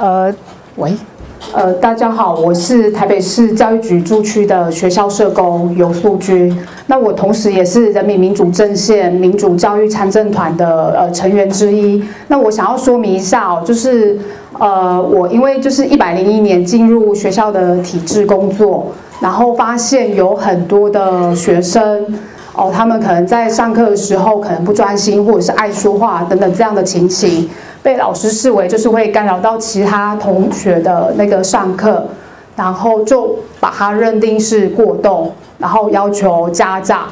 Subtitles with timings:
[0.00, 0.34] 呃，
[0.76, 0.94] 喂，
[1.52, 6.58] 呃，大家好，我是台北市教育局驻区的学校社工游素君。
[6.86, 12.02] 那我同时也是人民民主阵线民主教育参政团的呃成员之一。
[12.28, 14.18] 那我想要说明一下哦，就是
[14.58, 18.90] 呃，我因为就是一百零一年进入学校的体制工作，
[19.20, 22.06] 然后发现有很多的学生
[22.54, 27.50] 哦，他们可能在上课的时候可能不专心，或者是爱说话等等这样的情形。
[27.82, 32.06] 被老师视为就是会干扰到其他同学的那个上课，
[32.56, 37.08] 然后就把他认定是过动，然后要求家长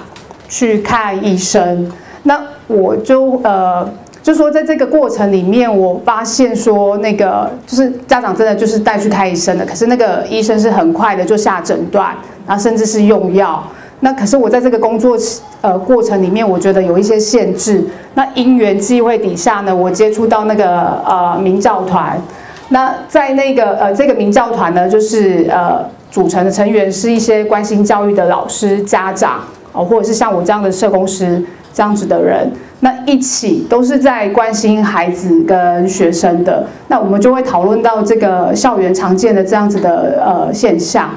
[0.48, 1.90] 去看医生。
[2.24, 3.88] 那我就呃
[4.22, 12.14] 就说在这个过程里面，我发现说那个就是家长真的就是带去看医生的，可是那个医生是很快的就下诊断，
[12.46, 13.64] 然后甚至是用药。
[14.00, 15.16] 那可是我在这个工作
[15.60, 17.84] 呃过程里面，我觉得有一些限制。
[18.14, 22.20] 那因缘际会底下呢，我接触到那个呃明教团。
[22.68, 29.40] 那在那个呃这个明教团呢，就是呃组成的成员是一些关心教育的老师、家长
[29.72, 32.50] 哦，或者是像我这样的社工师这样子的人。
[32.80, 36.64] 那一起都是在关心孩子跟学生的。
[36.86, 41.10] 那我们就会讨论到这个校园常见的这样子的呃现象。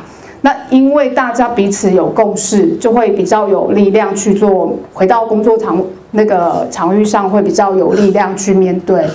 [0.44, 5.80] 那因为大家彼此有共识，就会比较有力量去做，回到工作场
[6.12, 9.06] 那个场域上会比较有力量去面对。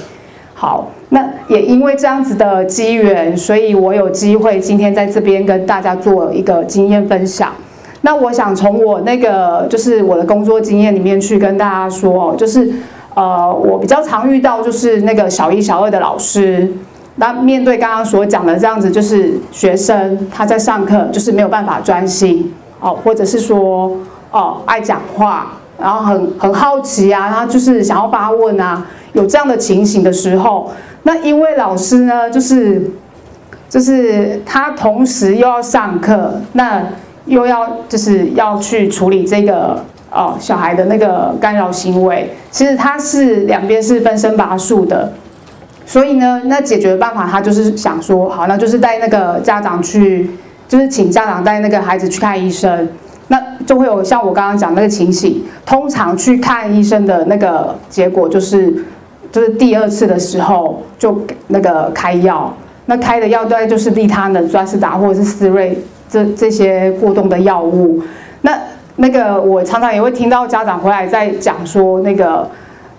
[0.55, 7.53] 好，那也因为这样子的机缘，所以我有机会今天在这边跟大家做一个经验分享。
[8.03, 12.73] 那我想从我那个就是我的工作经验里面去跟大家说，就是
[13.15, 16.73] 呃，我比较常遇到就是那个小一、小二的老师。
[17.17, 23.97] 那面对刚刚所讲的这样子，就是学生他在上课就是没有办法专心哦，或者是说
[24.31, 30.71] 哦爱讲话，然后很很好奇啊，他就是想要发问啊，有这样的情形的时候，
[31.05, 32.91] 那因为老师呢，就是
[33.71, 36.83] 就是他同时又要上课，那
[37.25, 39.83] 又要就是要去处理这个
[40.13, 45.13] 哦小孩的那个干扰行为，其实他是两边是分身乏术的。
[45.89, 50.29] 所以呢，那解决的办法，他就是想说，好，那就是带那个家长去，
[50.67, 52.89] 就是请家长带那个孩子去看医生，
[53.29, 55.45] 那就会有像我刚刚讲那个情形。
[55.65, 58.75] 通常去看医生的那个结果就是，
[59.31, 62.53] 就是第二次的时候就那个开药，
[62.87, 65.79] 那开的药大概就是利他能、专思达或者是思瑞
[66.11, 68.03] 这这些过动的药物。
[68.41, 68.59] 那
[68.97, 72.51] 那个我常常也会听到家长回来在讲说，那个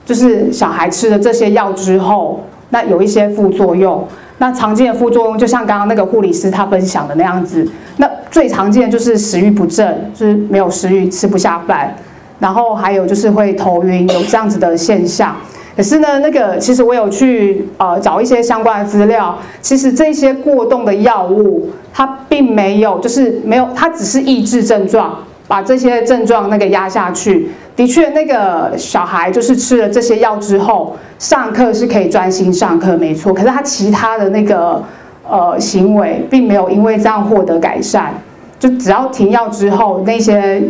[0.06, 2.42] 就是小孩吃了这些药之后。
[2.70, 4.06] 那有一些副作用，
[4.40, 7.68] 那常见的副作用就像刚刚那个护理师他分享的那样子，
[7.98, 11.96] 那最常见的就是食欲不振，就是没有食欲，吃不下饭，
[12.40, 15.36] 然后还有就是会头晕，有这样子的现象。
[15.76, 25.16] 可是呢，那个其实我有去呃找一些相关的资料，其实这些过动的药物它并没有，就是没有，它只是抑制症状。
[25.48, 33.34] 把这些症状那个压下去，的确，那个小孩就是吃了这些药之后，上课是可以专心上课，没错。
[33.34, 34.84] 可是他其他的那个
[35.28, 38.14] 呃行为，并没有因为这样获得改善。
[38.60, 40.62] 就只要停药之后，那些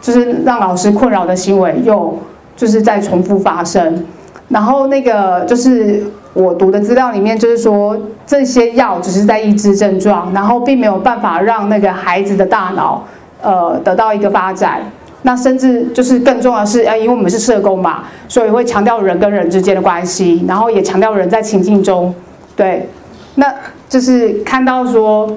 [0.00, 2.18] 就是让老师困扰的行为又
[2.56, 4.04] 就是在重复发生。
[4.48, 7.96] 然后那个就是我读的资料里面，就是说
[8.26, 13.02] 这些药只是在抑制症状，然后并没有办法让那个孩子的大脑。
[13.42, 14.80] 呃，得到一个发展，
[15.22, 22.14] 那甚至就是更重要的是，呃，因为我们是社工嘛，所以会强调人跟人之间的关系，然后也强调人在情境中，
[22.56, 22.88] 对，
[23.34, 23.52] 那
[23.88, 25.36] 就是看到说，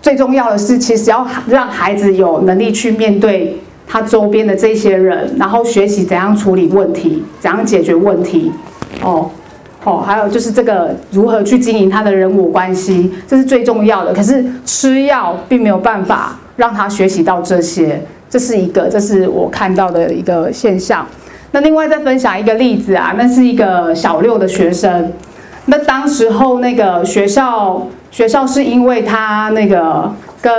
[0.00, 3.58] 最重要的是，其实要让孩子有能力去面对
[3.88, 8.52] 他周边的这些人，然后学习怎样处理问题，怎样解决问题，
[9.02, 9.30] 哦。
[9.84, 14.12] 哦，还有就是这个如何去经营他的人我关系，这是最重要的。
[14.12, 21.06] 可是吃药并没有办法让他学习到这些，这是一个，这是我看到的一个现象。
[21.52, 25.12] 那另外再分享一个例子啊，那是一个小六的学生。
[25.66, 30.52] 那当时候那个学校学校是因为他那个跟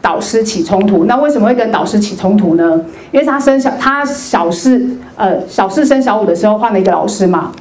[0.00, 2.80] 导师起冲突，那为什么会跟导师起冲突呢？
[3.10, 7.52] 因为他升小他小四呃小四升小五的时候换了一个老师嘛。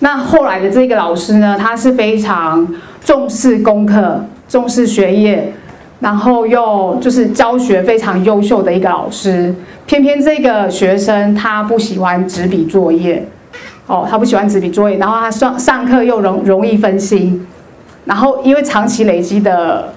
[0.00, 2.66] 那后来的这个老师呢，他是非常
[3.02, 5.52] 重视功课、重视学业，
[6.00, 9.54] 然后又就是教学非常优秀的一个老师。
[9.86, 13.26] 偏偏这个学生他不喜欢纸笔作业，
[13.86, 17.46] 哦，他不喜欢纸笔作业，然后他上上课又容容易分心，
[18.06, 19.92] 然后因为长期累积的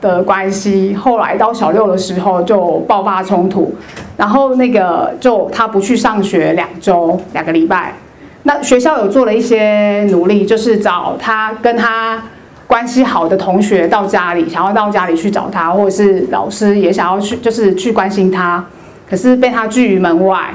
[0.00, 3.74] 的关系，后来到小六的时候就爆发冲突，
[4.18, 7.94] 然后那个就他不去上学两周两个礼拜。
[8.42, 12.22] 那学校有做了一些努力，就是找他跟他
[12.66, 18.64] 关系好的同学到家里，想要到家里去找他，或者是老师也想要去，就是去关心他，
[19.08, 20.52] 可是被他拒于门外。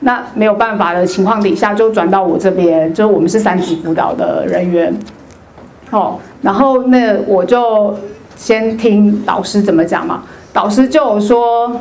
[0.00, 4.92] 那没有办法的情况底下，就转到我这边，就是我们是三级辅导的人员。
[5.90, 7.96] 哦，然后那我就
[8.34, 10.24] 先听老师怎么讲嘛。
[10.52, 11.80] 导师就有说，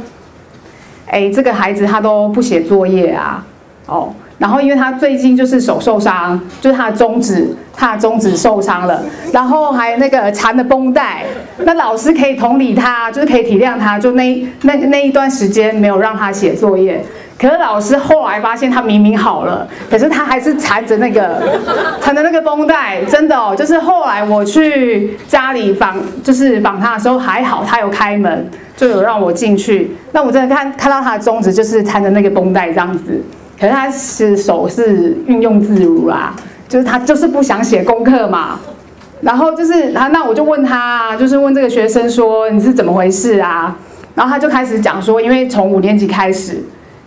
[1.07, 3.44] 哎，这个孩子他都不写作业啊，
[3.88, 9.01] 哦，然后因为他最近就是手受伤，就是他的中指，他中指受伤了，
[9.31, 11.23] 然后还那个缠的绷带，
[11.59, 17.03] 那老师可以同理他，就是可以体谅他，就那那那一段时间没有让他写作业。
[17.39, 21.41] 可是老师后来发现他明明好了，可是他还是缠着那个
[22.00, 28.47] 缠着那个绷带，真的哦，就是后来我去家里访，就是访他的时候还好，他有开门，
[28.77, 29.89] 就有让我进去。
[30.12, 33.19] 那我真的看看到他的中指就是缠着那个绷带这样子，
[33.59, 36.35] 可是他是手是运用自如啦，
[36.71, 38.57] 就是他就是不想写功课嘛。
[39.19, 43.75] 然后就是他，那我就问他，就是问这个学生说，你是怎么回事啊？
[44.15, 46.63] 然后他就开始讲说，因为从五年级开始。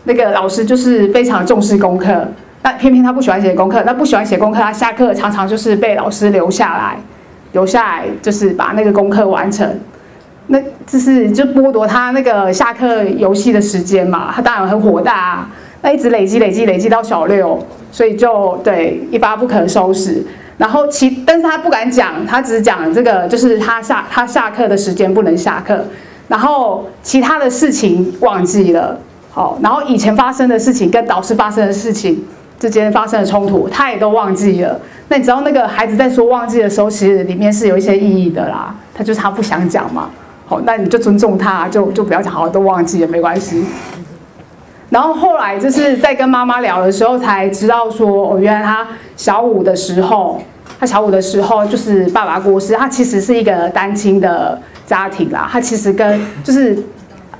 [0.07, 2.29] 那个老师就是非常重视功课，
[2.61, 6.99] 那偏偏他不喜欢写功课，那不喜欢写功课，他下课常常就是被老师留下来，
[7.53, 9.67] 留下来就是把那个功课完成，
[10.49, 15.49] 那就是就剥夺他那个下课游戏的时间嘛，他当然很火大啊，
[15.85, 20.25] 那一直累积累积累积到小六，所以就对一发不可收拾，
[20.57, 25.85] 然后其但是他不敢讲，他只讲这个就是他下他下课的时间不能下课，
[26.27, 28.99] 然后其他的事情忘记了。
[29.31, 32.25] 好，然后以前发生的事情跟导师发生的事情
[32.59, 34.81] 之间发生的冲突，他也都忘记了。
[35.09, 38.75] 那你知道那个孩子在说忘记的时候，其实里面是有一些意义的啦。
[38.95, 40.09] 他就是他不想讲嘛。
[40.47, 43.67] 好，那你就尊重他，就就不要讲，好，都忘记了没关系。
[44.95, 48.87] 然后后来就是在跟妈妈聊的时候，才知道说，哦，原来他
[49.17, 50.41] 小五的时候，
[50.79, 54.57] 他小五的时候就是爸爸过世，他其实是一个单亲的
[54.87, 55.49] 家庭啦。
[55.51, 56.79] 他其实跟就是。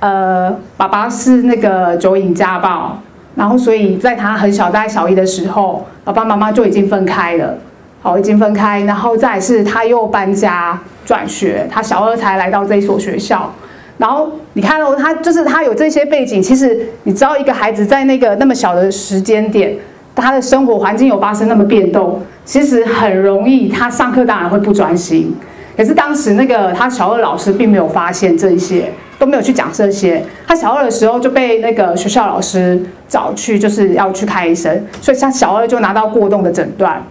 [0.01, 2.99] 呃，爸爸是那个酒瘾家暴，
[3.33, 7.57] 然后所以在他很小，大概小一的时候，爸爸妈妈就已经分开了，
[8.01, 13.51] 好，已经分开，然后再是他又搬家转学，他小二才来到这一所学校，
[13.97, 19.75] 然后你看哦，他就是他有这些背景，其实你知道一个孩子在那个那么小的时间点，
[20.15, 25.35] 他的生活环境有发生那么变动，其实很容易他上课当然会不专心，
[25.77, 28.91] 可是当时那个他小二老师并没有发现这些。
[29.17, 30.21] 都没有去讲这些。
[30.45, 32.77] 他小二的时候就被那个学校老师
[33.07, 37.01] 找去，就是要去看医生，所以他小二就拿到过动的诊断。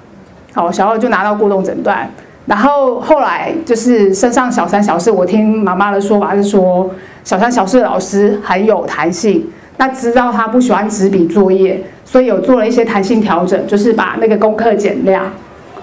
[0.52, 2.06] 好，小二就拿到过动诊断。
[2.46, 6.90] 然后后来就是升上小三、小四，我听妈妈的说法是说，
[7.24, 9.46] 小三、小四老师很有弹性，
[9.78, 15.30] 那知道他不喜欢纸笔作业，所以有做了一些弹性调整，就是把那个功课减量。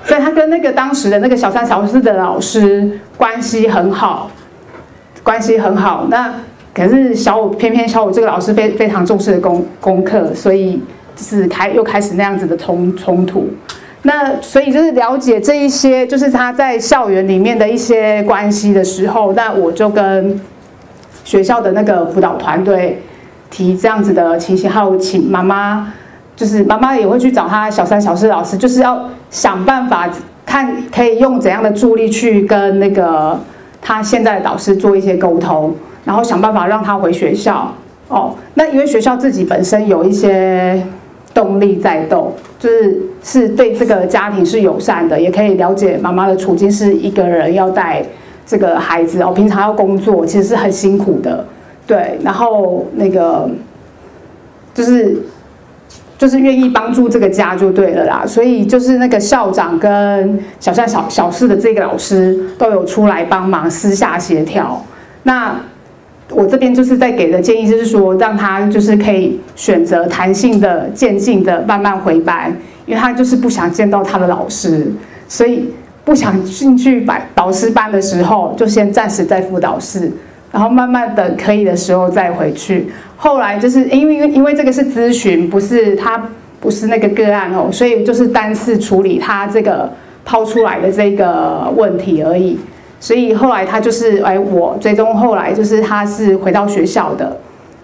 [0.04, 4.30] 所以他跟那个当时的那个小三、小四的老师关系很好。
[5.24, 6.34] 关系很好，那
[6.74, 10.82] 可是小五偏偏小五这个老师非非常重视的功功课，所以
[11.16, 13.48] 就是开又开始那样子的冲冲突。
[14.04, 20.40] 那所以就是了解这一些，就是他在校园里面的一些关系的时候，那我就跟
[21.24, 23.02] 学校的那个辅导团队
[23.50, 25.94] 提这样子的情形，还有请妈妈，
[26.36, 30.10] 就是妈妈也会去找他小三小四老师，就是要想办法
[30.46, 33.40] 看可以用怎样的助力去跟那个。
[33.84, 37.74] 他现在的导师做一些沟通，然后想办法让他回学校
[38.10, 38.36] 哦。
[38.54, 40.80] 那因为学校自己本身有一些
[41.34, 48.04] 动力在动，就是是对这个家庭是友善的，也可以了解妈妈的处境，是一个人要带
[48.46, 51.46] 这个孩子哦，平常要工作，其实是很辛苦的。
[51.86, 53.50] 对，然后那个
[54.74, 55.18] 就是。
[56.18, 64.80] 就是愿意帮助这个家就对了啦，所以就是那个校长跟小三、小小四的这个老师都有出来帮忙私下协调。
[65.24, 65.56] 那
[66.34, 74.92] 我这边就是在给的建议，就是说让他就是可以选择弹性的、渐进的慢慢回班，因为他就是不想见到他的老师，
[75.28, 75.70] 所以
[76.04, 80.12] 不想进去把导师班的时候，就先暂时在辅导室，
[80.52, 82.88] 然后慢慢的可以的时候再回去。
[83.18, 89.92] 后来就是因为因为这个是咨询，不是他不是那个个案哦，所以就是单次处理他这个
[90.26, 92.58] 抛出来的这个问题而已。
[93.02, 97.36] 所以后来他就是哎，我最终后来就是他是回到学校的，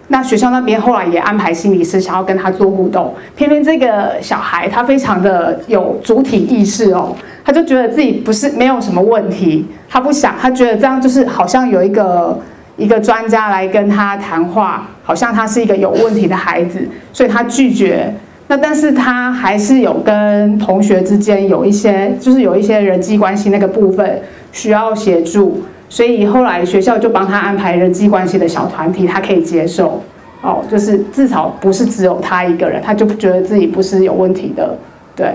[0.06, 12.38] 那学校那边后来也安排心理师想要跟他做互动，偏偏这个小孩他非常的有主体意识哦，他就觉得自己不是没有什么问题，他不想，他觉得这样就是好像有一个。
[12.78, 16.78] 一个专家来跟他谈话，好像他是一个有问题的孩子，
[17.12, 18.14] 所以他拒绝。
[18.46, 30.02] 那但是他还是有跟同学之间有一些，就是有一些人际关系那个部分需要协助，所以后来学校就帮他安排人际关系的小团体，他可以接受。
[30.40, 34.76] 哦，就是至少不是只有他一个人，他就觉得自己不是有问题的，
[35.16, 35.34] 对。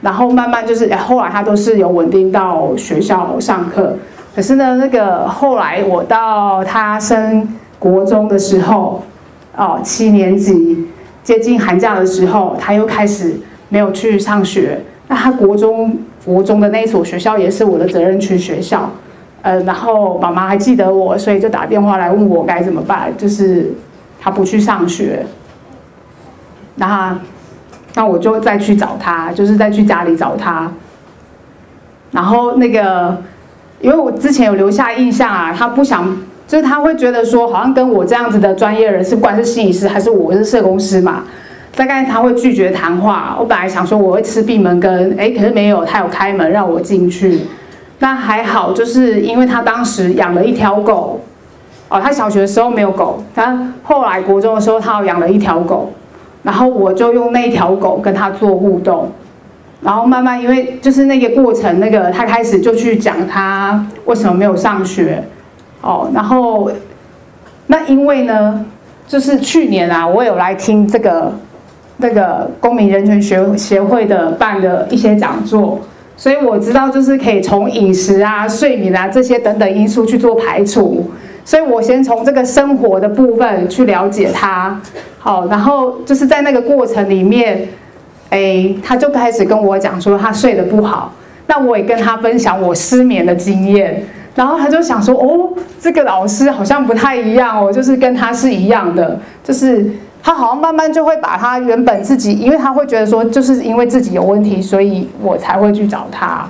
[0.00, 3.96] 然后慢慢就是，后来他都是有稳定到学校上课。
[4.36, 9.02] 可是呢，那个后来我到他升国中的时候，
[9.56, 10.86] 哦，七年级
[11.22, 13.34] 接近寒假的时候，他又开始
[13.70, 14.80] 没有去上学。
[15.08, 18.90] 那他国中国中的那一所学校也是我的责任区学校，
[19.42, 23.72] 呃，然后妈妈还记得我，所以就打电话来问我该怎么办，就是。
[24.26, 25.26] 他不去上学，
[26.76, 27.14] 那
[27.94, 30.72] 那我就再去找他，就是再去家里找他。
[32.10, 33.18] 然后那个，
[33.82, 36.16] 因为我之前有留下印象啊，他不想，
[36.48, 41.24] 就是他会觉得说，好像跟我这样子的专业人士，不管是心理师还是我是社工师嘛，
[41.76, 43.36] 大概他会拒绝谈话。
[43.38, 47.40] 我本来想说我会吃闭门羹，哎，可是没有，他有开门让我进去。
[47.98, 51.20] 那还好，就是因为他当时养了一条狗。
[51.90, 55.92] 哦，他小学的时候没有狗，他后来国中的时候，他有养了一条狗，
[56.42, 59.12] 然后我就用那条狗跟他做互动，
[59.82, 65.22] 然后慢慢因为就是那个过程，那个他开始就去讲他为什么没有上学，
[65.82, 66.70] 哦，然后
[67.66, 68.64] 那因为呢，
[69.06, 71.30] 就是去年啊，我有来听这个
[71.98, 75.80] 那个公民人权学协会的办的一些讲座，
[76.16, 81.10] 所以我知道就是可以从饮食啊、睡眠啊这些等等因素去做排除。
[81.46, 84.80] 所以我先从这个生活的部分去了解他，
[85.18, 87.68] 好，然后就是在那个过程里面，
[88.30, 91.12] 哎，他就开始跟我讲说他睡得不好，
[91.46, 94.02] 那我也跟他分享我失眠的经验，
[94.34, 99.84] 然后他就想说，哦，这个老师好像不太一样哦，就是跟他是一样的，就是
[100.24, 106.48] 他好像慢慢就会把他原本自己，因为他会觉得说，就是因为自己有问题，所以我才会去找他，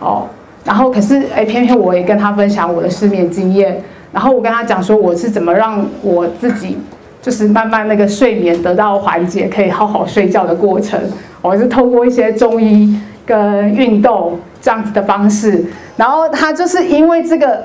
[0.00, 0.26] 哦，
[0.64, 3.80] 然后可是哎，偏偏我也跟他分享我的失眠经验。
[4.12, 6.76] 然后我跟他讲说，我是怎么让我自己
[7.22, 11.00] 就是慢慢那个睡眠得到缓解，可以好好睡觉的过程。
[11.40, 15.64] 我是透过一些中医跟运动这样子的方式。
[15.96, 17.62] 然后他就是因为这个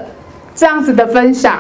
[0.53, 1.57] 这样子的分享，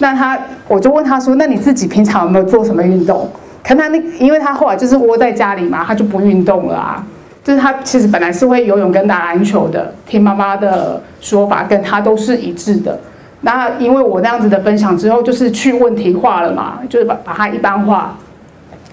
[0.00, 3.28] 那他我就问他说：“那你自己平常有没有做什么运动？”
[3.62, 7.04] 可他那因为他后来就是窝在家里嘛，他就不运动了啊。
[7.44, 12.98] 就是他其实本来是会游泳跟打篮球的，听妈妈的说法跟他都是一致的。
[13.40, 18.16] 那因为我那样子的分享之后，就是去问题化了嘛，就是把把它一般化。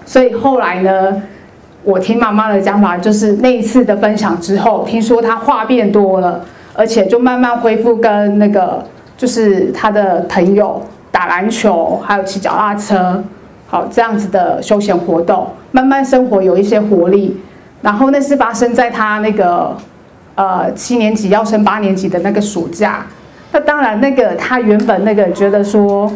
[0.06, 1.22] 所以后来呢，
[1.82, 6.40] 我听妈妈的讲法，就是那一次的分享之后，听说他话变多了，
[6.74, 8.82] 而且就慢慢恢复跟那个
[9.18, 10.80] 就是他的朋友
[11.16, 13.24] 打篮球，还有骑脚踏车，
[13.66, 17.40] 好这样子的休闲活动，慢慢生活有一些活力。
[17.80, 19.74] 然后那是发生在他那个
[20.34, 23.06] 呃七年级要升八年级的那个暑假。
[23.50, 26.12] 那当然，那个他原本那个觉得说，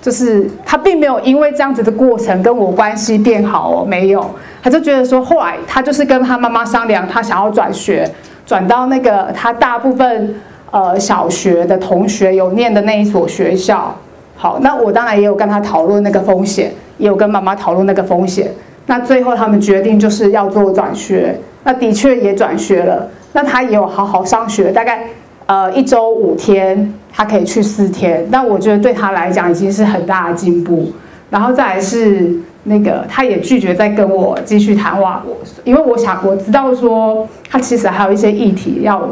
[0.00, 4.24] 就是他并没有因为这样子的过程跟我关系变好哦，没有，
[4.62, 8.10] 他就觉得说，后来他就是跟他妈妈商量，他想要转学，
[8.46, 10.34] 转到那个他大部分
[10.70, 13.94] 呃小学的同学有念的那一所学校。
[14.40, 18.50] 好，那我当然也有跟他讨论那个风险，也有跟妈妈讨论那个风险。
[18.86, 25.06] 那最后他们决定就是要做转学，那的确也转学了，那他也有好好上学，大概。
[25.46, 30.92] 呃，一周五天，他可以去四天，但我觉得对他来讲已经是很大的进步。
[31.28, 32.32] 然后再来是
[32.62, 39.08] 那个，他也拒绝再跟我继续谈话，我因为我想我知道说他其实还有一些议题要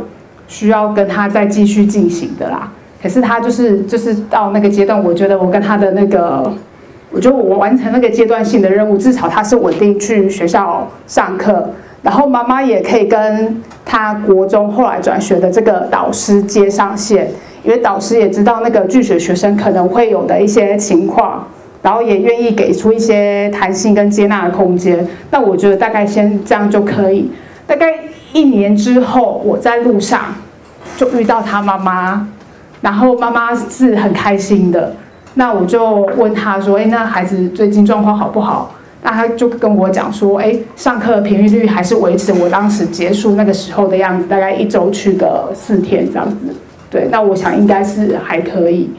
[0.47, 2.71] 需要跟他再继续进行的啦。
[3.03, 6.53] 可是他就是就是到那个阶段，我觉得我跟他的那个，
[7.11, 11.71] 我觉得我完成那个阶段性的任务，至少他是稳定去学校上课。
[12.01, 17.29] 然后妈妈也可以跟他国中后来转学的这个导师接上线，
[17.65, 21.45] 因为导师也知道那个拒绝学生可能会有的一些情况，
[21.83, 25.05] 然后也愿意给出一些弹性跟接纳的空间。
[25.33, 27.31] 那我觉得大概先这样就可以。
[27.67, 27.93] 大概
[28.33, 30.21] 一年之后，我在路上
[30.97, 32.29] 就遇到他妈妈，
[32.81, 34.93] 然后妈妈是很开心的。
[35.35, 46.37] 那我就问他说：“哎，那孩子最近状况好不好？”那他就跟我讲说，哎，上课频率还是维持我当时结束那个时候的样子，大概一周去个四天这样子。
[46.91, 48.91] 对，那我想应该是还可以。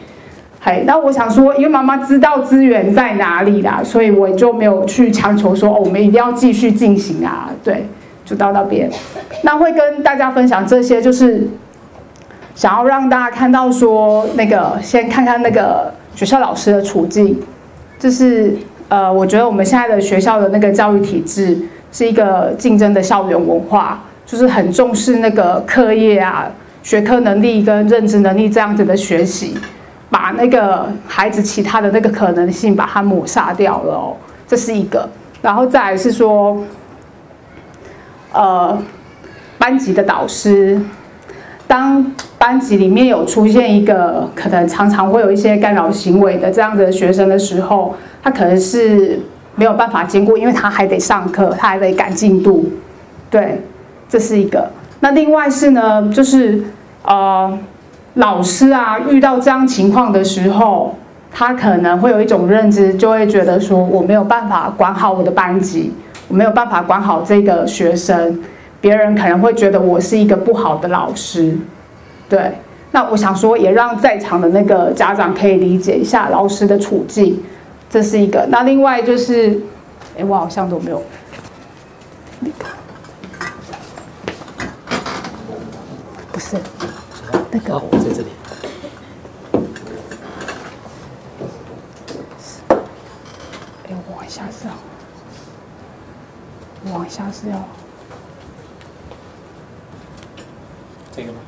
[0.62, 7.50] 嘿，那我想说，因为妈妈知道资源在哪里啦，所以我就没有去强求说，哦，我们一定要继续进行啊。
[7.62, 7.86] 对，
[8.24, 8.89] 就到那边。
[9.43, 11.45] 那会跟大家分享这些，就是
[12.60, 17.39] 想要让大家看到说，那个先看看那个学校老师的处境，
[17.98, 18.54] 就是。
[18.89, 21.56] 呃，我觉得我们现在的学校的那个教育体制，
[21.92, 26.51] 是一个竞争的校园文化，就是很重视那个课业啊、
[26.82, 29.56] 学科能力跟认知能力这样子的学习，
[30.10, 35.08] 把那个孩子其他的那个可能性把它抹杀掉了，这是一个。
[35.39, 36.58] 然后再来是说，
[38.34, 38.75] 呃，
[39.60, 40.82] 班级的导师，
[41.68, 42.04] 当
[42.39, 47.93] 班级里面有出现一个可能常常会有一些干扰行为的这样的学生的时候，
[48.24, 49.19] 他可能是。
[49.55, 52.65] 没有办法兼顾，因为他还得上课，他还得赶进度，
[53.29, 53.62] 对，
[54.08, 54.65] 这是一个。
[55.01, 56.63] 那另外是呢，就是
[57.03, 57.60] 呃，
[58.13, 60.96] 老师啊，遇到这样情况的时候，
[61.29, 65.91] 他可能会有一种认知，就会觉得说，我没有办法管好我的班级，
[66.29, 68.39] 我没有办法管好这个学生，
[68.79, 71.58] 别人可能会觉得我是一个不好的老师，
[72.29, 72.53] 对。
[72.91, 77.43] 那我想说，也让在场的那个家长可以理解一下老师的处境。
[77.89, 79.59] 这是一个，那另外就是，
[80.15, 81.01] 哎，我好像都没有，
[82.39, 82.69] 你看，
[86.31, 86.55] 不是，
[87.50, 88.27] 那个，我在这里，
[93.88, 94.74] 哎，我往下是要，
[96.93, 97.57] 往下是要，
[101.12, 101.39] 这个吗？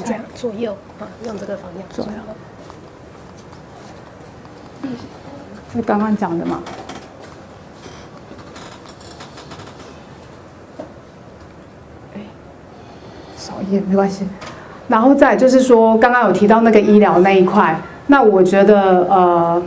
[0.00, 2.12] 这样左右啊，用这个方向左右。
[5.72, 6.62] 是刚刚讲的嘛？
[13.36, 14.24] 少一点没关系。
[14.86, 19.62] 然后再就是说，刚刚有提到那个医疗那一块，那我觉得呃，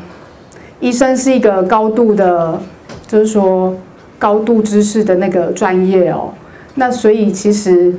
[0.80, 2.60] 医生是一个高度的，
[3.08, 3.76] 就是说
[4.20, 6.32] 高度知识的那个专业哦。
[6.76, 7.96] 那所以其实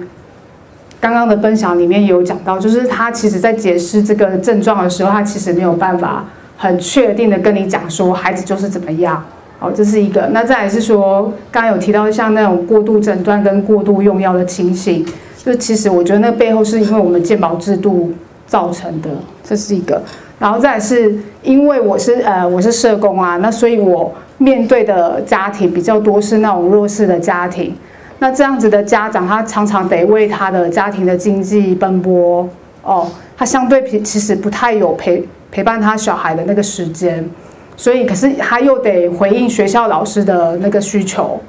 [1.01, 6.25] 刚刚的分享里面有讲到，就是他其实在解释这个症状的时候，他其实没有办法。
[6.61, 9.25] 很确定的跟你讲说，孩子就是怎么样，
[9.61, 10.29] 好，这是一个。
[10.33, 18.13] 那再来是说，刚刚有提到像那种过度诊断跟过度用药的情形，就其实我觉得那背后是因为我们健保制度
[18.45, 19.09] 造成的，
[19.45, 20.03] 这是一个。
[20.41, 27.73] 然后再来是因为我是呃我是社工啊，那所以我面对的家庭比较多是那种弱势的家庭，
[28.19, 32.49] 那这样子的家长他常常得为他的家庭的经济奔波
[32.83, 35.27] 哦，他相对其实不太有陪。
[35.51, 37.27] 陪伴他小孩的那个时间，
[37.75, 41.41] 所以可是他又得回应学校老师的那个需求，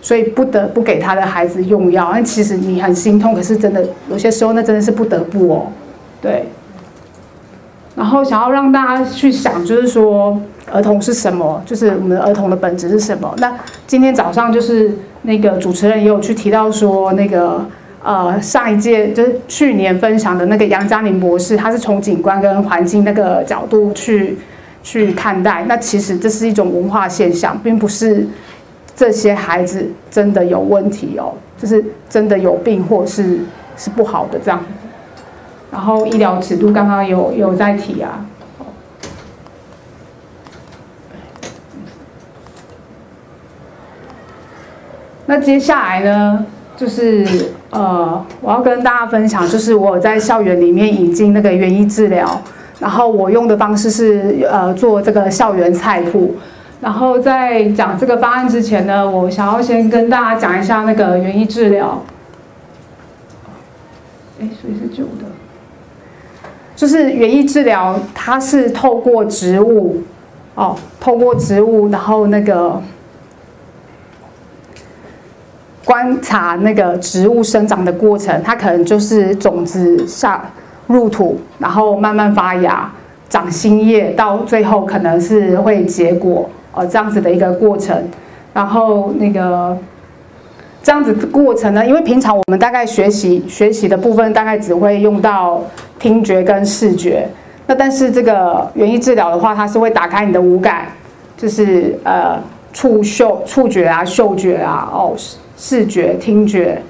[0.00, 2.12] 所以不得不给他的孩子用药。
[2.14, 5.66] 那其实你很心痛，可是真的有些时候那真的是不得不哦。
[6.22, 6.44] 对。
[7.96, 10.40] 然后想要让大家去想，就是说
[10.72, 11.60] 儿童是什么？
[11.66, 13.34] 就是我们的儿童的本质是什么？
[13.38, 13.52] 那
[13.88, 17.66] 今天早上就是那个主持人也有去提到说那个。
[18.02, 24.38] 呃，上一届就是去年分享的那个杨嘉宁博士，他是从景观跟环境那个角度去
[24.82, 25.66] 去看待。
[25.68, 28.26] 那其实这是一种文化现象，并不是
[28.96, 33.40] 这些孩子真的有问题哦，就是真的有病或是
[33.76, 34.64] 是不好的这样。
[35.70, 38.24] 然后医疗尺度刚刚有有在提啊。
[45.30, 46.44] 那接下来呢，
[46.76, 47.24] 就是。
[47.70, 52.42] 呃，我要跟大家分享，就是我在校园里面引进那个园艺治疗，
[52.80, 56.34] 然后我用的方式是呃做这个校园菜谱。
[56.80, 62.02] 然后在讲这个方案之前呢，我想要先跟大家讲一下那个园艺治疗。
[64.40, 65.26] 哎，所以是旧的，
[66.74, 70.02] 就是园艺治疗，它是透过植物，
[70.56, 72.82] 哦，透过植物，然后那个。
[75.84, 80.44] 观察那个植物生长的过程，它可能就是种子下
[80.86, 82.90] 入土，然后慢慢发芽、
[83.28, 87.96] 长新叶，到最后可能是会结果，呃，这样子的一个过程。
[88.52, 89.76] 然后那个
[90.82, 95.62] 这样子的过程呢，因为平常我们大概学习学习的部分，大概只会用到
[95.98, 97.26] 听觉跟视觉。
[97.66, 100.88] 那但是这个园艺治疗的话，它是会打开你的五感，
[101.36, 102.38] 就是呃
[102.72, 105.14] 触嗅、触觉啊、嗅觉啊，哦。
[105.62, 106.80] 视觉、听觉，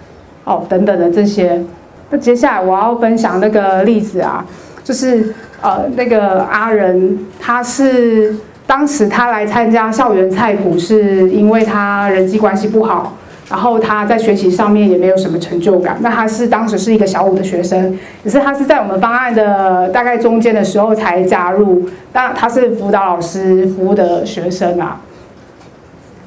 [0.44, 1.60] 哦，等等的这些。
[2.08, 4.46] 那接下来我要分享那个例子啊，
[4.84, 8.34] 就是呃，那个阿仁，他是
[8.68, 13.16] 当时他来参加校园菜谱，是因为他人际关系不好，
[13.50, 15.98] 然后他在学习上面也没有什么成就感。
[16.00, 25.00] 那他是当时是一个小五的学生，可是他是在我们方案的大概中间的时候才加入，当他是辅导老师服务的学生啊。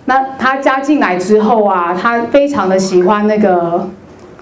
[0.06, 3.88] 那他加进来之后啊，他非常的喜欢那个，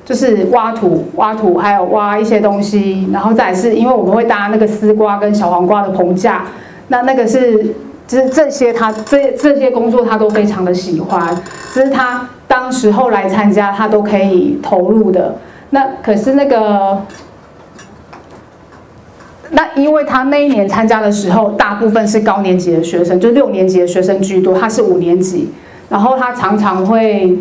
[0.03, 6.43] 就是挖土、挖土，还有挖一些东西，然后再是因为我们会搭那个丝瓜跟小黄瓜的棚架，
[6.87, 7.75] 那那个是
[8.07, 11.35] 就是这些他这这些工作他都非常的喜欢，
[11.73, 15.35] 就是他当时候来参加他都可以投入的。
[15.69, 17.01] 那可是那个，
[19.51, 25.49] 那因为他那一年参加的时候，大部分是高年级的学生，就六年级的学生居多，他是五年级，
[25.89, 27.37] 然后他常常会。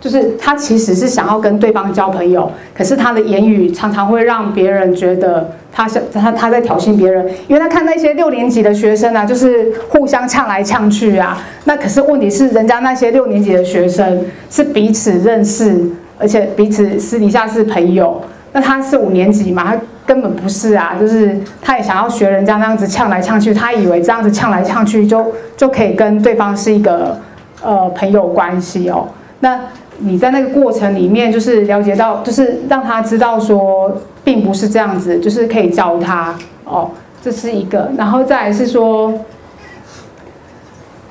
[0.00, 11.46] 就是他其实是想要跟对方交朋友，可是他的言语常常会让别人觉得他想他他在挑衅别人，因为他看那些六年级的学生啊，就是互相呛来呛去啊。
[11.64, 15.78] 那可是问题是，人家那些六年级的学生是彼此认识，
[16.16, 18.22] 而且彼此私底下是朋友。
[18.52, 19.78] 那他是五年级嘛，他
[20.10, 25.24] 根本不是啊，就是他也想要学人家那样子呛来呛去，他以为这样子呛来呛去就
[25.56, 27.16] 就可以跟对方是一个
[27.62, 29.06] 呃朋友关系哦。
[29.38, 29.60] 那。
[30.02, 33.94] 你在那个过程里面，就是了解到，就是让他知道说，
[34.24, 36.90] 并不是这样子，就是可以教他哦，
[37.22, 37.90] 这是一个。
[37.98, 39.12] 然后再来是说，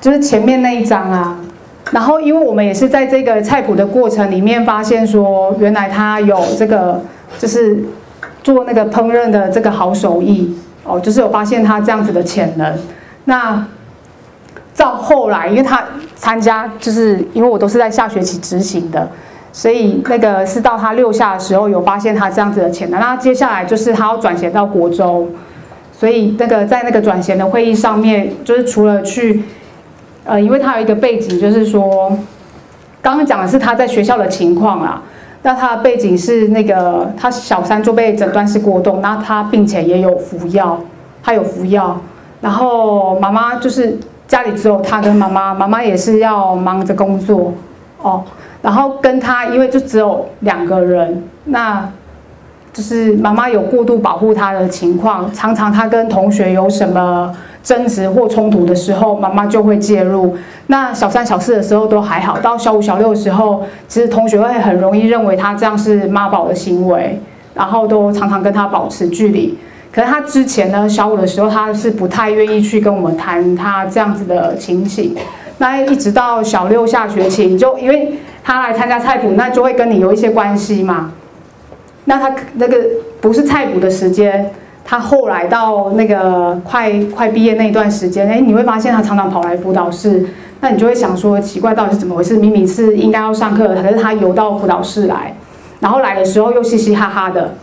[0.00, 1.38] 就是前面那一章啊，
[1.92, 7.00] 然后因为我们也是在这个菜谱的过程里面发现说，原来他有这个，
[7.38, 7.78] 就是
[8.42, 12.78] 做那个烹饪的这个好手艺哦，就是有发现他这样子的潜能。
[13.24, 13.66] 那
[14.76, 15.84] 到后来，因为他
[16.16, 19.06] 参加，就是因为我都是在下学期执行的，
[19.52, 22.98] 所以那个是到他六下的时候有发现他这样子的潜能。
[22.98, 25.28] 那接下来就是他要转衔到国中，
[25.92, 29.42] 所以那个在那个转衔的会议上面，就是除了去，
[30.24, 32.16] 呃，因为他有一个背景，就是说，
[33.02, 35.02] 刚刚讲的是他在学校的情况啦。
[35.42, 40.78] 那他的背景是那个他小三就被诊断是过动，那他并且也有服药，
[41.22, 42.00] 他有服药，
[42.40, 43.98] 然后妈妈就是。
[44.30, 47.52] 家里只有他跟妈妈，妈妈也是要忙着工作
[48.00, 48.22] 哦。
[48.62, 51.90] 然后跟他，因为就只有两个人，那
[52.72, 60.36] 就是妈妈有过度保护他的情况，常常他跟同学有什么争执或冲突的时候，妈妈就会介入。
[60.68, 67.20] 那小三、小四的时候都还好，到小五、小六的时候，其实同学会很容易认为他这样是妈宝的行为，
[67.54, 69.58] 然后都常常跟他保持距离。
[69.92, 75.16] 可是他之前呢，小五的时候他是不太愿意去跟我们谈他这样子的情形。
[75.58, 81.12] 那一直到小六下学期，就因为他来参加菜谱，那就会跟你有一些关系嘛。
[82.04, 82.78] 那他那个
[83.20, 84.50] 不是菜谱的时间，
[84.90, 90.26] 他后来到那个快快毕业那一段时间，哎，你会发现他常常跑来辅导室。
[90.60, 92.36] 那你就会想说，奇怪，到底是怎么回事？
[92.36, 95.32] 明明是应该要上课，可是他游到辅导室来，
[95.78, 97.54] 然后来的时候又嘻嘻哈哈的。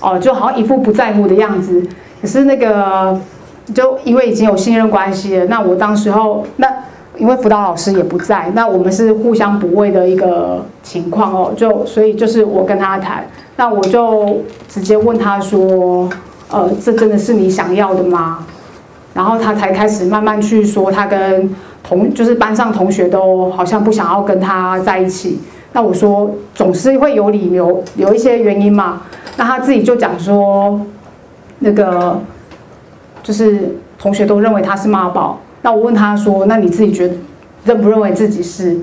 [0.00, 1.86] 哦，就好像一副不在乎的样子。
[2.22, 3.20] 可是那个，
[3.74, 6.66] 就因为已经有信任关系了，那我当时候，那
[7.18, 11.52] 因为辅导老师也不在，那我们是互相补位的一个情况哦。
[11.54, 16.08] 就所以就是我跟他谈，那我就直接问他说，
[16.50, 18.44] 呃，这真的是你想要的吗？
[19.12, 21.50] 然后他才开始慢慢去说，他跟
[21.82, 25.40] 同就是班上同学都好像不想要跟他在一起。
[25.72, 29.02] 那我说，总是会有理由，有一些原因嘛。
[29.36, 30.80] 那他自己就讲说，
[31.60, 32.20] 那个
[33.22, 35.40] 就是同学都认为他是妈宝。
[35.62, 37.10] 那我问他说，那你自己觉
[37.64, 38.78] 认不认为自己是？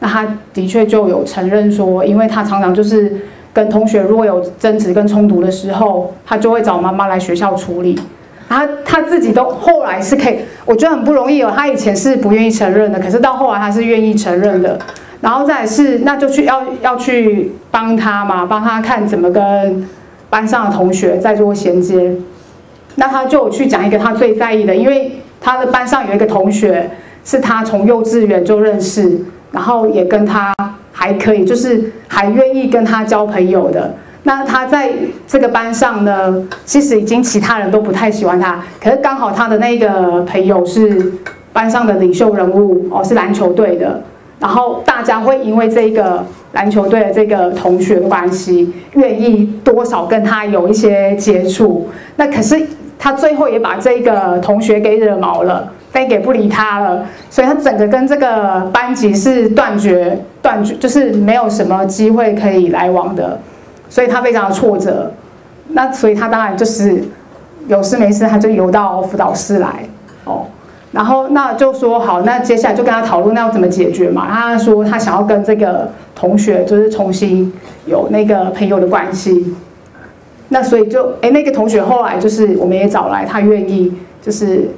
[0.00, 3.22] 那他的确就有承认说，因为他常常就是
[3.52, 7.98] 跟同学如果有争执跟冲突的时候，他就会找妈妈来学校处理。
[8.48, 11.50] 他他自己都后来是可以，我觉得很不容易哦。
[11.54, 14.78] 他以前是不愿意承认的，可是到后来他是愿意承认的。
[15.22, 19.88] 然后再是，那就去要要去帮他嘛，帮他看怎么跟
[20.28, 22.12] 班上的同学再做衔接。
[22.96, 26.90] 那他就去讲一个他最在意的，因为他的班上有一个同学
[27.24, 29.18] 是他从幼稚园就认识，
[29.50, 30.52] 然后也跟他
[30.92, 33.92] 还可以，就是还愿意跟他交朋友的。
[34.24, 34.92] 那他在
[35.26, 41.12] 这个班上呢，其实已经其他人都不太喜欢他，可是刚好他的那个朋友是
[41.52, 44.00] 班上的领袖人物哦，是篮球队的。
[44.38, 51.88] 然后大家会因为这个篮球队的这个同学关系，愿意多少跟他有一些接触。
[52.16, 52.60] 那可是
[52.98, 57.06] 他最后也把这个同学给惹毛了，非给不理他了。
[57.30, 63.38] 所以他整个跟这个班级是断绝、断绝，就是没有什么机会可以来往的。
[63.88, 65.12] 所以他非常的挫折。
[65.68, 67.02] 那所以他当然就是
[67.68, 69.68] 有事没事他就游到辅导室来
[70.24, 70.46] 哦。
[70.90, 74.26] 然后那就说好，那接下来就跟他讨论那要怎么解决嘛。
[74.28, 77.50] 他说他想要跟这个同学就是重新
[77.86, 79.54] 有那个朋友的关系。
[80.50, 84.68] 那所以就哎，那个同学后来就是我们也找来，他愿意就是，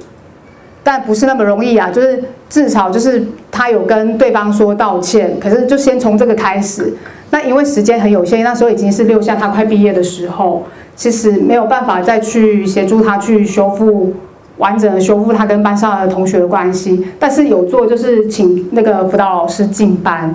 [0.85, 1.89] 但不是那么容易啊。
[1.89, 3.21] 就是至少就是
[3.51, 6.93] 他有跟对方说道歉，可是就先从这个开始。
[7.31, 10.63] 那因为时间很有限，那时候已经是六下，他快毕业的时候，
[10.95, 14.13] 其实没有办法再去协助他去修复。
[14.57, 20.33] 完整的修复他跟班上的同学的关系，但是有做就是请那个辅导老师进班，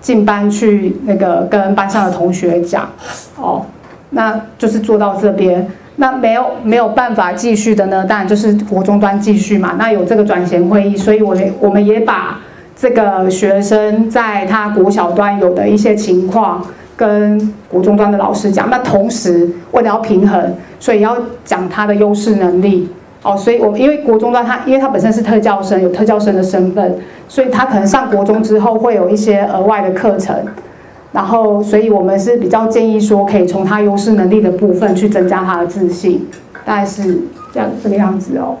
[0.00, 2.90] 进班去那个跟班上的同学讲，
[3.36, 3.64] 哦，
[4.10, 5.64] 那就是做到这边，
[5.96, 12.40] 那没有没有办法继续的呢，当然就是国中端继续嘛，那有这个转衔会议，所以我我们也把
[12.74, 16.64] 这个学生在他国小端有的一些情况
[16.96, 22.88] 跟国中端的老师讲，那同时为了要平衡，所以要讲他的优势能力。
[23.24, 26.96] 哦，所以我因为国中端他，因为他本身是特教生，有特教生的身份，
[27.28, 30.34] 所以他可能上国中之后会有一些额外的课程，
[31.12, 36.26] 然后，所以我们是比较建议说，可以从他优势能力的部分去增加他的自信，
[36.64, 37.20] 大概是
[37.52, 38.56] 这样这个样子哦。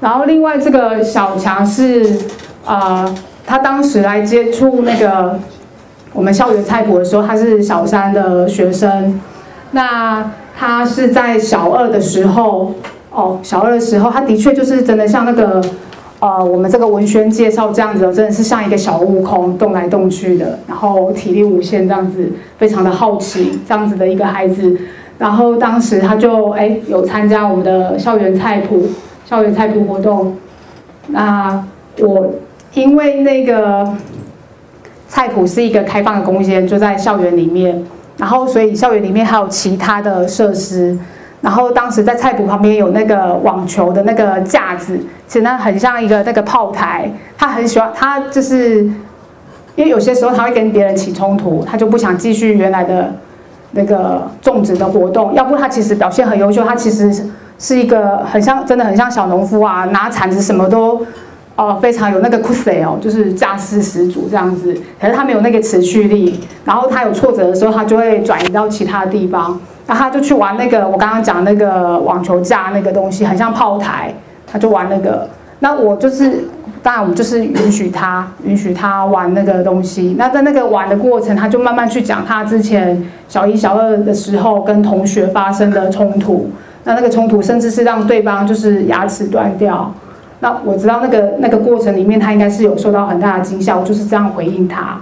[0.00, 2.18] 然后另外这个小强是
[2.64, 3.12] 啊、
[3.46, 5.38] 他当时来接触那个
[6.12, 9.20] 我们校园菜谱的时候，他是小三的学生，
[9.72, 10.30] 那。
[10.56, 12.72] 他是在小二的时候，
[13.10, 15.60] 哦，小二的时候，他的确就是真的像那个，
[16.24, 24.74] 呃，我们这个文宣介绍这样子，真的是像一个小悟空，动来动去的，然后体力无限这样子，非常的好奇这样子的一个孩子。
[25.18, 28.86] 然后当时他就哎有参加我们的校园菜谱，
[29.26, 30.34] 校园菜谱活动。
[31.08, 31.62] 那
[31.98, 32.30] 我
[32.72, 33.86] 因为那个
[35.06, 37.84] 菜谱是一个开放的空间，就在校园里面。
[38.16, 40.96] 然后，所以校园里面还有其他的设施。
[41.44, 47.12] 然后当时在菜谱旁边有那个网球的那个架子，其实那很像一个那个炮台。
[47.36, 48.82] 他很喜欢，他就是
[49.76, 53.12] 因为有些时候他会跟别人起冲突，他就不想继续原来的
[53.72, 55.34] 那个种植的活动。
[55.34, 57.12] 要不他其实表现很优秀，他其实
[57.58, 61.06] 是一个很像，真的很像小农夫啊，拿铲子什么都。
[61.56, 64.76] 哦，非常有那个酷势哦，就是架势十足这样子。
[65.00, 69.60] 可是他没有那个持续力，然后他有挫折的时候，他就会转移到其他地方。
[69.86, 74.14] 那他就去玩那个我刚刚讲那个网球架那个东西，很像炮台，
[74.46, 75.28] 他就玩那个。
[75.60, 76.44] 那我就是，
[76.82, 80.14] 当然我们就是允许他，允许他玩那个东西。
[80.18, 86.50] 那在那个玩的过程，他就慢慢去讲他之前小一、小二的时候跟同学发生的冲突。
[86.84, 89.90] 那那个冲突甚至是让对方就是牙齿断掉。
[90.40, 94.98] 那我知道那个那个过程里面，他应该是有受到很大的惊吓，我就是这样回应他。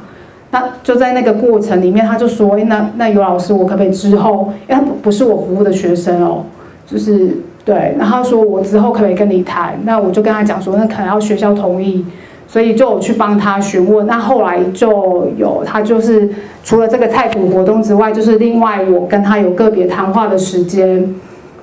[0.53, 6.45] 那就在那个过程里面，他就说：“、那那尤老师，我可不可以之后，因为他不不是我服务的学生哦，
[6.87, 7.97] 就是对。
[7.99, 9.77] 然后他说我之后可不可以跟你谈？
[9.85, 12.07] 那我就跟他讲说，那可能要学校同意，
[12.47, 14.07] 所以就有去帮他询问。
[14.07, 16.29] 那后来就有他就是
[16.63, 21.15] 除了这个菜谱活动之外，就是另外我跟他有个别谈话的时间。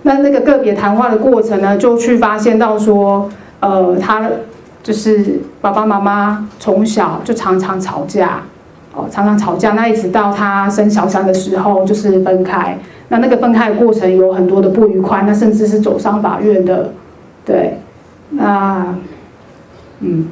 [0.02, 3.30] 那那个个别谈话的过程呢，就去发现到说。
[3.62, 4.30] 呃，他
[4.82, 8.42] 就是爸爸妈妈从小就常常吵架，
[9.10, 9.72] 常常吵架。
[9.72, 12.78] 那一直到他生小三的时候，就是分开。
[13.10, 16.92] 那那个分开的过程有很多的不愉快，那甚至是走上法院的，
[17.46, 17.80] 对。
[18.32, 18.96] 那，
[20.00, 20.28] 嗯，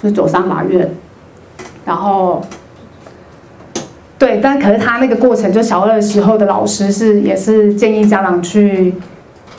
[0.00, 0.88] 就是走上法院。
[1.84, 2.42] 然后，
[4.18, 8.94] 对，但可是他那个过程，就小二的时候的老师是也是建议家长去。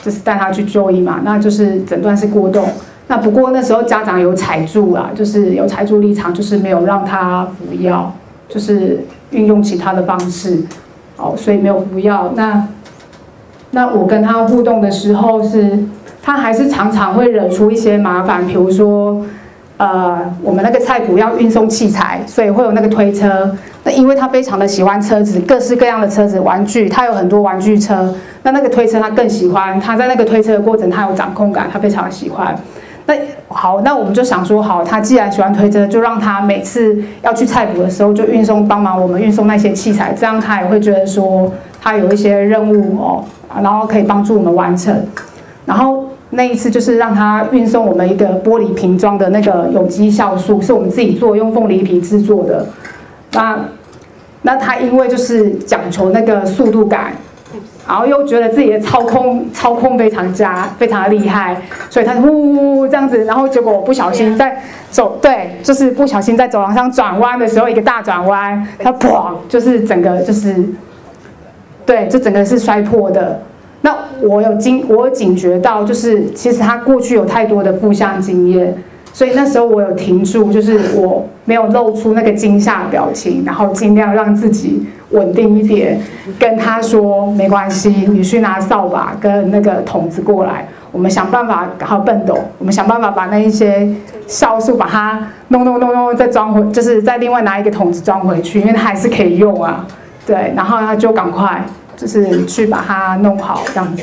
[0.02, 2.68] 就是带他去就医嘛，那就是诊断是过动。
[3.06, 8.14] 那不过那时候家长有踩住啊，就是有踩住立场，就是没有让他服药，
[8.48, 10.62] 就是运用其他的方式，
[11.16, 12.32] 哦，所以没有服药。
[12.34, 12.66] 那
[13.70, 15.78] 那我跟他互动的时候是，
[16.22, 19.24] 他还是常常会惹出一些麻烦，比如说。
[19.76, 23.52] 呃，我们那个菜谱要运送器材，所以会有那个推车。
[23.82, 28.14] 那因为他非常的喜欢车子，各式各样的车子、玩具，他有很多玩具车。
[28.44, 32.56] 那那个推车他更喜欢，他在那个推车的过程，他有掌控感，他非常喜欢。
[33.06, 33.14] 那
[33.48, 43.24] 好，那我们就想说，好，他既然喜欢推车，就让他每次要去菜谱的时候，就运送帮忙我们运送那些器材，这样他也会觉得说他有一些任务哦，
[43.62, 44.94] 然后可以帮助我们完成，
[45.66, 46.04] 然后。
[46.30, 52.66] 那一次就是让他运送我们一个玻璃瓶装的那个有机酵素，是我们自己做，用凤梨皮制作的。
[53.34, 53.56] 那
[54.42, 57.12] 那他因为就是讲求那个速度感，
[57.86, 61.56] 然后又觉得自己的操控操控非常佳，非常的厉害，
[61.90, 70.54] 所以他呜呜呜这样子，然后结果我不小心在走，对，就是不小心在走廊上转弯的时候，一个大转弯，他砰，就是整个就是，
[71.84, 73.40] 对，就整个是摔破的。
[73.82, 78.74] 那我有惊，我有警觉到，就是其实他过去有太多的负向经验，
[79.14, 85.98] 所以那时候我有停住，就是我没有露出那个惊吓表情，然后尽量让自己稳定一点，
[86.38, 93.88] 跟他说没关系，你去拿扫把跟那个桶子过来，我们想办法，然后笨斗，我们想办法把那一些
[94.26, 99.86] 酵素把它弄弄弄弄再装回，就是再另外拿一个桶子装回去，因为它还是可以用啊，
[100.26, 101.64] 对，然后他就赶快。
[101.96, 104.02] 就是去把它弄好这样子。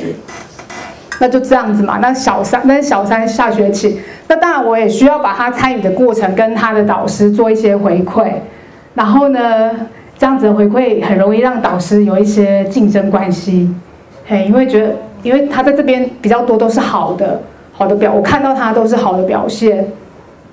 [1.18, 1.98] 那就这样子嘛。
[2.00, 4.00] 那小三，那小三下学期。
[4.28, 8.32] 那当然我也需要把他参与的过程跟他的导师做一些回馈。
[8.94, 9.70] 然后呢，
[10.18, 13.74] 这样子回馈很容易让导师有一些竞争关系。
[14.26, 17.40] 嘿，因为觉得，因为他在这边比较多都是好的，
[17.72, 19.86] 好的表，我看到他都是好的表现。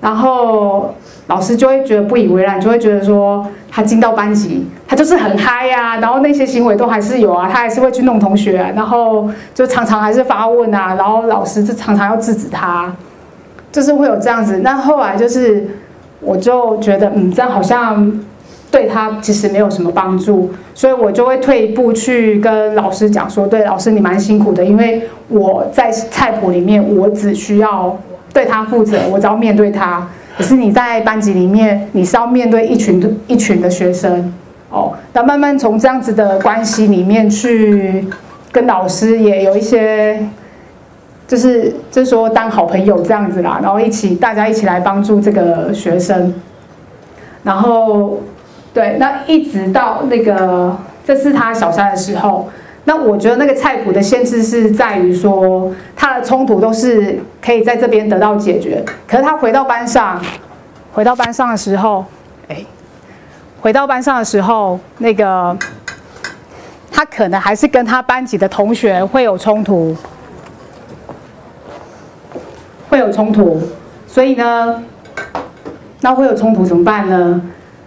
[0.00, 0.94] 然后
[1.26, 12.90] 老师就会觉得不以为然，就会觉得说他进到班级，他就是很嗨呀、然后那些行为都还是有啊，他还是会去弄同学、然后就常常还是发问啊，然后老师就常常要制止他，
[13.70, 14.60] 就是会有这样子。
[14.64, 15.68] 那后来就是
[16.20, 18.10] 我就觉得，嗯，这样好像
[18.70, 27.94] 对他其实没有什么帮助，所以我就会退一步去跟老师讲说，对，老师你蛮辛苦的，因为我在菜谱里面我只需要。
[28.32, 30.06] 对他负责，我只要面对他。
[30.36, 34.32] 可是你在班级里面，你是要面对一群一群的学生
[34.70, 34.92] 哦。
[35.12, 38.06] 那慢慢从这样子的关系里面去
[38.50, 40.18] 跟老师也有一些，
[41.26, 46.32] 就是就是说当好朋友这样子啦，然后一起大家一起来帮助这个学生。
[47.42, 48.20] 然后
[48.72, 52.48] 对，那一直到那个这是他小三的时候。
[52.84, 58.84] 那我觉得那个菜谱的限制是在于说，他的冲突都是可以在这边得到解决。
[59.06, 60.20] 可是他回到班上，
[60.92, 62.04] 回到班上的时候，
[62.48, 62.64] 哎，
[63.60, 65.56] 回到班上的时候，那个
[66.90, 69.94] 他可能还是跟他班级的同学会有冲突，
[72.88, 73.62] 会有冲突。
[74.06, 74.82] 所以呢，
[76.00, 77.40] 那会有冲突怎么办呢？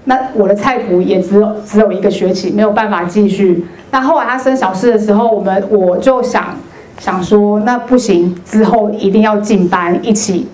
[0.06, 3.66] 那我的菜谱也只有只有一个学期，没有办法继续。
[3.92, 6.58] 那后来他升小四的时候，我们我就想
[7.00, 10.48] 想说，那不行，之后一定要进班，一起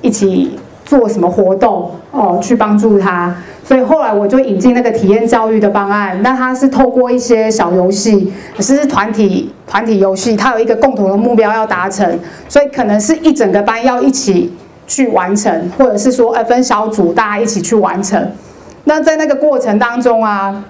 [0.00, 3.34] 一起做什么活动哦，去帮助他。
[3.64, 6.20] 所以后来我就引进那个体验教育的方案。
[6.22, 14.52] 那他是透过一些小游戏，可是是团体团体游戏，它有一个共同的目标要达成，所以可能是一整个班要一起
[14.86, 18.30] 去完成，或者是说呃分小组，大家一起去完成。
[18.84, 20.64] 那在那个过程当中啊，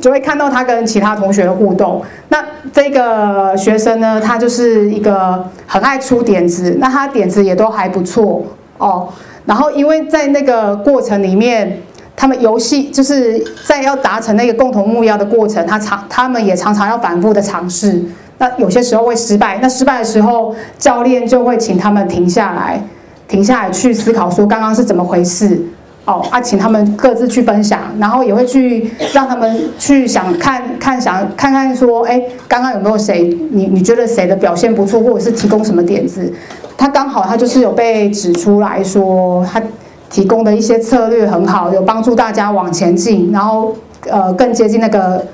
[0.00, 2.02] 就会看到他跟其他同学的互动。
[2.28, 8.42] 那这个学生呢，他就是一个很爱出点子，那他点子也都还不错
[8.78, 9.08] 哦。
[9.44, 11.80] 然后因为在那个过程里面，
[12.14, 18.00] 他们游戏就是在要达成那个共同目标的过程，他常他们也常常要反复的尝试。
[18.38, 22.80] 那有些时候会失败，那失败的时候，教练就会请他们停下来，
[23.26, 25.60] 停下来去思考说刚刚是怎么回事。
[26.04, 36.32] 哦，啊，请他们各自去分享，然后也会去让他们去想看看想看看说，哎，刚刚有没有谁你你觉得谁的表现不错，或者是提供什么点子？
[36.76, 39.62] 他刚好他就是有被指出来说，他
[40.10, 43.72] 提供的一些策略很好，有帮助大家往前进，然后
[44.08, 45.24] 呃更接近那个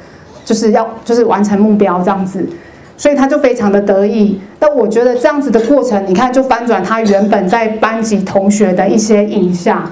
[0.44, 2.46] 就是要就是完成目标这样子，
[2.98, 4.38] 所以他就非常的得意。
[4.61, 9.90] 那我觉得这样子的过程，你看就翻转他原本在班级同学的一些印象。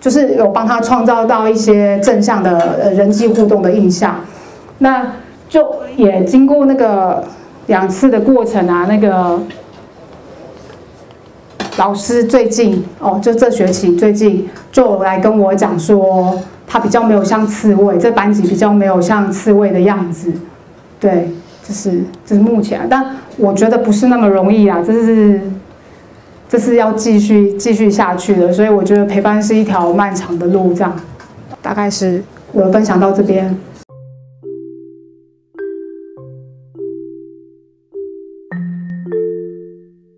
[0.00, 4.20] 就是有帮他创造到一些正向的呃人际互动的印象，
[4.78, 5.14] 那
[5.48, 7.24] 就也经过那个
[7.66, 9.40] 两次的过程啊，那个
[11.76, 20.32] 老师最近哦，就这学期最近就来跟我讲说，他比较没有像刺猬，这班级比较没有像刺猬的样子，
[21.00, 21.32] 对，
[21.66, 25.40] 就是这是目前，但我觉得不是那么容易啊，这是。
[26.48, 30.72] 这是要继续继续下去的，所以我觉得陪伴是一条漫长的路。
[30.72, 30.98] 这样，
[31.60, 33.54] 大概是我分享到这边。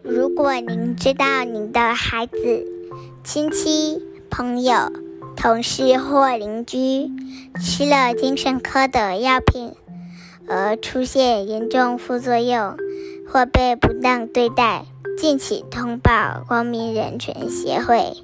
[0.04, 2.32] 如果您知道您的孩子、
[3.24, 4.74] 亲戚、朋友、
[5.36, 7.10] 同事或邻居
[7.60, 9.72] 吃了精神科的药品
[10.48, 12.76] 而出现严重副作用，
[13.28, 14.84] 或被不当对待，
[15.20, 18.16] 敬请通报光明人权协会。